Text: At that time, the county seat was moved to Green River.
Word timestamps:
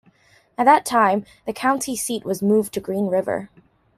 At 0.57 0.63
that 0.63 0.83
time, 0.83 1.25
the 1.45 1.53
county 1.53 1.95
seat 1.95 2.25
was 2.25 2.41
moved 2.41 2.73
to 2.73 2.79
Green 2.79 3.05
River. 3.05 3.51